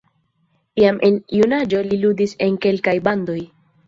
Jam 0.83 0.95
en 1.09 1.19
junaĝo 1.39 1.81
li 1.89 1.99
ludis 2.05 2.33
en 2.47 2.57
kelkaj 2.65 2.95
bandoj. 3.09 3.37